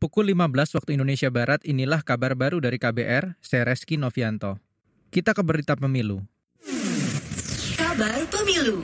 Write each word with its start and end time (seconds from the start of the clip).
Pukul 0.00 0.32
15 0.32 0.80
waktu 0.80 0.96
Indonesia 0.96 1.28
Barat, 1.28 1.60
inilah 1.60 2.00
kabar 2.00 2.32
baru 2.32 2.56
dari 2.56 2.80
KBR, 2.80 3.36
saya 3.44 3.68
Reski 3.68 4.00
Novianto. 4.00 4.56
Kita 5.12 5.36
ke 5.36 5.44
berita 5.44 5.76
pemilu. 5.76 6.24
Kabar 7.76 8.24
pemilu. 8.32 8.80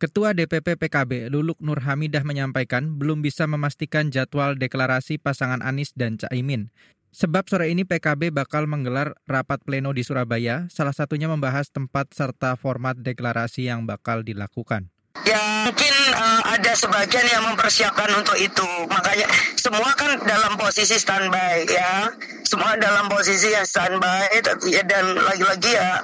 Ketua 0.00 0.32
DPP 0.32 0.80
PKB 0.80 1.28
Luluk 1.28 1.60
Nur 1.60 1.84
Hamidah 1.84 2.24
menyampaikan 2.24 2.96
belum 2.96 3.20
bisa 3.20 3.44
memastikan 3.44 4.08
jadwal 4.08 4.56
deklarasi 4.56 5.20
pasangan 5.20 5.60
Anies 5.60 5.92
dan 5.92 6.16
Caimin. 6.16 6.72
Sebab 7.12 7.44
sore 7.44 7.68
ini 7.68 7.84
PKB 7.84 8.32
bakal 8.32 8.64
menggelar 8.64 9.20
rapat 9.28 9.60
pleno 9.68 9.92
di 9.92 10.00
Surabaya, 10.00 10.64
salah 10.72 10.96
satunya 10.96 11.28
membahas 11.28 11.68
tempat 11.68 12.16
serta 12.16 12.56
format 12.56 12.96
deklarasi 12.96 13.68
yang 13.68 13.84
bakal 13.84 14.24
dilakukan. 14.24 14.88
Ya 15.30 15.70
mungkin 15.70 15.94
uh, 16.10 16.42
ada 16.58 16.72
sebagian 16.74 17.22
yang 17.30 17.46
mempersiapkan 17.46 18.10
untuk 18.18 18.34
itu. 18.34 18.66
Makanya 18.90 19.30
semua 19.54 19.94
kan 19.94 20.18
dalam 20.26 20.58
posisi 20.58 20.98
standby 20.98 21.70
ya. 21.70 22.10
Semua 22.42 22.74
dalam 22.74 23.06
posisi 23.06 23.54
yang 23.54 23.62
standby 23.62 24.26
ya, 24.66 24.82
dan 24.82 25.14
lagi-lagi 25.14 25.70
ya 25.70 26.02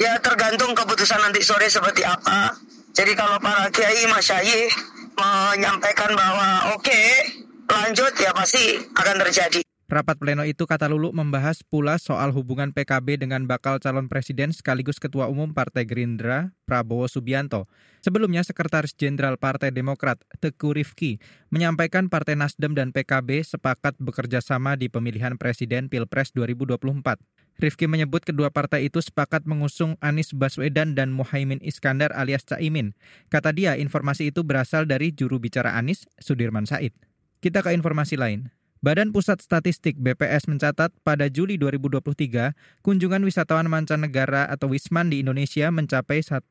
ya 0.00 0.16
tergantung 0.24 0.72
keputusan 0.72 1.20
nanti 1.20 1.44
sore 1.44 1.68
seperti 1.68 2.00
apa. 2.00 2.56
Jadi 2.96 3.12
kalau 3.12 3.36
para 3.44 3.68
kiai 3.68 4.08
masyayikh 4.08 4.72
menyampaikan 5.16 6.16
bahwa 6.16 6.72
oke 6.72 6.88
okay, 6.88 7.28
lanjut 7.68 8.12
ya 8.16 8.32
pasti 8.32 8.80
akan 8.96 9.16
terjadi. 9.28 9.60
Rapat 9.92 10.16
pleno 10.16 10.40
itu 10.48 10.64
kata 10.64 10.88
Lulu 10.88 11.12
membahas 11.12 11.60
pula 11.60 12.00
soal 12.00 12.32
hubungan 12.32 12.72
PKB 12.72 13.20
dengan 13.20 13.44
bakal 13.44 13.76
calon 13.76 14.08
presiden 14.08 14.48
sekaligus 14.48 14.96
Ketua 14.96 15.28
Umum 15.28 15.52
Partai 15.52 15.84
Gerindra, 15.84 16.56
Prabowo 16.64 17.04
Subianto. 17.12 17.68
Sebelumnya 18.00 18.40
Sekretaris 18.40 18.96
Jenderal 18.96 19.36
Partai 19.36 19.68
Demokrat, 19.68 20.16
Teguh 20.40 20.80
Rifki, 20.80 21.20
menyampaikan 21.52 22.08
Partai 22.08 22.40
Nasdem 22.40 22.72
dan 22.72 22.88
PKB 22.96 23.44
sepakat 23.44 24.00
bekerja 24.00 24.40
sama 24.40 24.80
di 24.80 24.88
pemilihan 24.88 25.36
Presiden 25.36 25.92
Pilpres 25.92 26.32
2024. 26.32 27.20
Rifki 27.60 27.84
menyebut 27.84 28.24
kedua 28.24 28.48
partai 28.48 28.88
itu 28.88 29.04
sepakat 29.04 29.44
mengusung 29.44 30.00
Anies 30.00 30.32
Baswedan 30.32 30.96
dan 30.96 31.12
Muhaimin 31.12 31.60
Iskandar 31.60 32.16
alias 32.16 32.48
Caimin. 32.48 32.96
Kata 33.28 33.52
dia, 33.52 33.76
informasi 33.76 34.32
itu 34.32 34.40
berasal 34.40 34.88
dari 34.88 35.12
juru 35.12 35.36
bicara 35.36 35.76
Anies, 35.76 36.08
Sudirman 36.16 36.64
Said. 36.64 36.96
Kita 37.44 37.60
ke 37.60 37.76
informasi 37.76 38.16
lain. 38.16 38.61
Badan 38.82 39.14
Pusat 39.14 39.46
Statistik 39.46 39.94
BPS 39.94 40.50
mencatat 40.50 40.90
pada 41.06 41.30
Juli 41.30 41.54
2023, 41.54 42.82
kunjungan 42.82 43.22
wisatawan 43.22 43.70
mancanegara 43.70 44.50
atau 44.50 44.74
Wisman 44.74 45.06
di 45.06 45.22
Indonesia 45.22 45.70
mencapai 45.70 46.18
1,12 46.18 46.50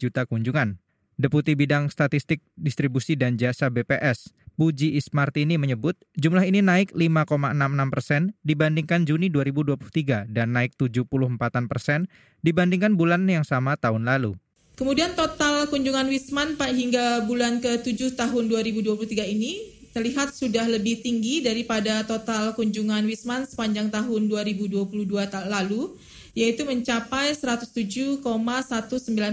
juta 0.00 0.24
kunjungan. 0.24 0.80
Deputi 1.20 1.52
Bidang 1.52 1.92
Statistik 1.92 2.40
Distribusi 2.56 3.20
dan 3.20 3.36
Jasa 3.36 3.68
BPS, 3.68 4.32
Puji 4.56 4.96
Ismartini 4.96 5.60
menyebut 5.60 5.92
jumlah 6.16 6.40
ini 6.40 6.64
naik 6.64 6.96
5,66 6.96 7.92
persen 7.92 8.32
dibandingkan 8.48 9.04
Juni 9.04 9.28
2023 9.28 10.32
dan 10.32 10.56
naik 10.56 10.72
74 10.80 11.36
persen 11.68 12.08
dibandingkan 12.40 12.96
bulan 12.96 13.28
yang 13.28 13.44
sama 13.44 13.76
tahun 13.76 14.08
lalu. 14.08 14.40
Kemudian 14.80 15.12
total 15.12 15.68
kunjungan 15.68 16.08
Wisman 16.08 16.56
hingga 16.56 17.28
bulan 17.28 17.60
ke-7 17.60 18.16
tahun 18.16 18.48
2023 18.48 19.36
ini 19.36 19.81
terlihat 19.92 20.32
sudah 20.32 20.64
lebih 20.66 21.04
tinggi 21.04 21.44
daripada 21.44 22.00
total 22.08 22.56
kunjungan 22.56 23.04
Wisman 23.04 23.44
sepanjang 23.44 23.92
tahun 23.92 24.28
2022 24.28 25.08
lalu, 25.46 25.96
yaitu 26.32 26.64
mencapai 26.64 27.36
107,19 27.36 28.24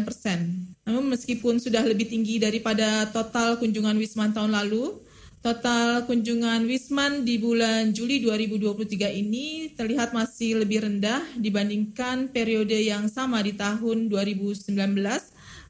persen. 0.03 0.67
Namun 0.83 1.15
meskipun 1.15 1.63
sudah 1.63 1.83
lebih 1.87 2.11
tinggi 2.11 2.43
daripada 2.43 3.07
total 3.09 3.55
kunjungan 3.55 3.95
Wisman 3.95 4.35
tahun 4.35 4.51
lalu, 4.51 4.99
total 5.39 6.03
kunjungan 6.03 6.67
Wisman 6.67 7.23
di 7.23 7.39
bulan 7.39 7.95
Juli 7.95 8.19
2023 8.19 9.15
ini 9.15 9.71
terlihat 9.79 10.11
masih 10.11 10.59
lebih 10.59 10.83
rendah 10.83 11.23
dibandingkan 11.39 12.27
periode 12.35 12.75
yang 12.75 13.07
sama 13.07 13.39
di 13.39 13.55
tahun 13.55 14.11
2019 14.11 14.75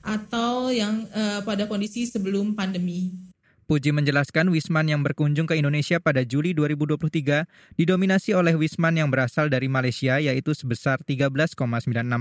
atau 0.01 0.73
yang 0.73 1.05
uh, 1.13 1.45
pada 1.45 1.69
kondisi 1.69 2.09
sebelum 2.09 2.57
pandemi. 2.57 3.28
Puji 3.69 3.93
menjelaskan 3.93 4.49
Wisman 4.49 4.89
yang 4.89 5.05
berkunjung 5.05 5.45
ke 5.45 5.53
Indonesia 5.53 6.01
pada 6.01 6.25
Juli 6.25 6.57
2023 6.57 7.77
didominasi 7.77 8.33
oleh 8.33 8.57
Wisman 8.57 8.97
yang 8.97 9.13
berasal 9.13 9.45
dari 9.45 9.69
Malaysia 9.69 10.17
yaitu 10.17 10.57
sebesar 10.57 10.97
13,96 11.05 11.53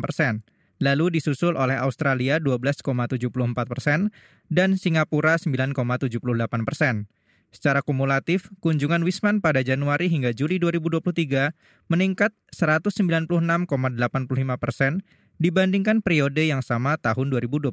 persen. 0.04 0.44
Lalu 0.76 1.16
disusul 1.16 1.56
oleh 1.56 1.81
Australia 1.81 2.36
12,74 2.36 3.64
persen 3.64 4.12
dan 4.53 4.76
Singapura 4.76 5.41
9,78 5.41 6.69
persen. 6.69 7.09
Secara 7.48 7.80
kumulatif, 7.80 8.53
kunjungan 8.60 9.00
Wisman 9.00 9.41
pada 9.41 9.65
Januari 9.65 10.12
hingga 10.12 10.36
Juli 10.36 10.60
2023 10.60 11.56
meningkat 11.88 12.36
196,85 12.53 13.72
persen 14.60 15.00
dibandingkan 15.41 16.04
periode 16.04 16.44
yang 16.44 16.60
sama 16.60 17.00
tahun 17.00 17.32
2022. 17.32 17.72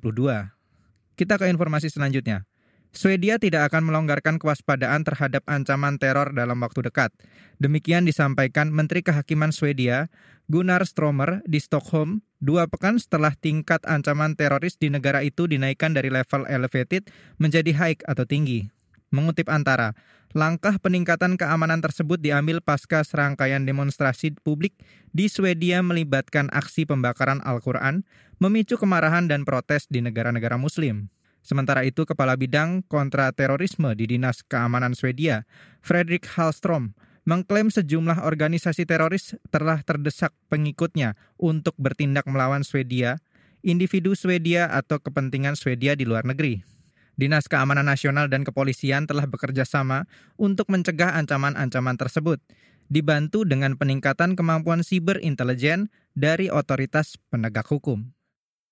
Kita 1.20 1.36
ke 1.36 1.52
informasi 1.52 1.92
selanjutnya. 1.92 2.48
Swedia 2.96 3.36
tidak 3.36 3.68
akan 3.70 3.92
melonggarkan 3.92 4.40
kewaspadaan 4.40 5.04
terhadap 5.04 5.44
ancaman 5.52 6.00
teror 6.00 6.32
dalam 6.32 6.56
waktu 6.64 6.88
dekat. 6.88 7.12
Demikian 7.60 8.08
disampaikan 8.08 8.72
Menteri 8.72 9.04
Kehakiman 9.04 9.52
Swedia, 9.52 10.08
Gunnar 10.48 10.88
Stromer, 10.88 11.44
di 11.44 11.60
Stockholm, 11.60 12.24
dua 12.40 12.72
pekan 12.72 12.96
setelah 12.96 13.36
tingkat 13.36 13.84
ancaman 13.84 14.40
teroris 14.40 14.80
di 14.80 14.88
negara 14.88 15.28
itu 15.28 15.44
dinaikkan 15.44 15.92
dari 15.92 16.08
level 16.08 16.48
elevated 16.48 17.12
menjadi 17.36 17.76
high 17.76 18.00
atau 18.08 18.24
tinggi. 18.24 18.72
Mengutip 19.12 19.52
antara, 19.52 19.92
langkah 20.32 20.80
peningkatan 20.80 21.36
keamanan 21.36 21.84
tersebut 21.84 22.20
diambil 22.24 22.64
pasca 22.64 23.04
serangkaian 23.04 23.68
demonstrasi 23.68 24.40
publik 24.40 24.72
di 25.12 25.28
Swedia 25.28 25.84
melibatkan 25.84 26.48
aksi 26.52 26.88
pembakaran 26.88 27.44
Al-Quran, 27.44 28.08
memicu 28.40 28.80
kemarahan 28.80 29.28
dan 29.28 29.44
protes 29.44 29.88
di 29.92 30.00
negara-negara 30.00 30.56
muslim. 30.56 31.12
Sementara 31.46 31.86
itu, 31.86 32.10
Kepala 32.10 32.34
Bidang 32.34 32.82
Kontraterorisme 32.90 33.94
di 33.94 34.10
Dinas 34.10 34.42
Keamanan 34.42 34.98
Swedia, 34.98 35.46
Fredrik 35.86 36.26
Hallstrom, 36.26 36.98
mengklaim 37.22 37.70
sejumlah 37.70 38.26
organisasi 38.26 38.90
teroris 38.90 39.38
telah 39.54 39.86
terdesak 39.86 40.34
pengikutnya 40.50 41.14
untuk 41.38 41.78
bertindak 41.78 42.26
melawan 42.26 42.66
Swedia, 42.66 43.22
individu 43.62 44.18
Swedia 44.18 44.74
atau 44.74 44.98
kepentingan 44.98 45.54
Swedia 45.54 45.94
di 45.94 46.10
luar 46.10 46.26
negeri. 46.26 46.66
Dinas 47.14 47.46
Keamanan 47.46 47.86
Nasional 47.86 48.26
dan 48.26 48.42
Kepolisian 48.42 49.06
telah 49.06 49.30
bekerja 49.30 49.70
sama 49.70 50.10
untuk 50.42 50.66
mencegah 50.74 51.14
ancaman-ancaman 51.14 51.94
tersebut, 51.94 52.42
dibantu 52.90 53.46
dengan 53.46 53.78
peningkatan 53.78 54.34
kemampuan 54.34 54.82
siber 54.82 55.22
intelijen 55.22 55.94
dari 56.18 56.50
otoritas 56.50 57.22
penegak 57.30 57.70
hukum. 57.70 58.10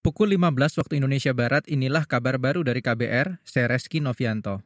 Pukul 0.04 0.36
15 0.36 0.84
waktu 0.84 1.00
Indonesia 1.00 1.32
Barat, 1.32 1.64
inilah 1.64 2.04
kabar 2.04 2.36
baru 2.36 2.60
dari 2.60 2.84
KBR, 2.84 3.40
saya 3.48 3.72
Reski 3.72 4.04
Novianto. 4.04 4.60